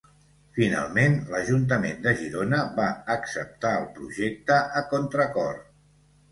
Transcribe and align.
Finalment 0.57 1.17
l'Ajuntament 1.33 2.01
de 2.07 2.15
Girona 2.23 2.63
va 2.81 2.89
acceptar 3.19 3.77
el 3.85 3.87
projecte 4.01 4.61
a 4.83 4.87
contra 4.97 5.33
cor. 5.41 5.65